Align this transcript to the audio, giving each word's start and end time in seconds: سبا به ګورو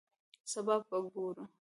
سبا 0.51 0.75
به 0.89 0.97
ګورو 1.13 1.43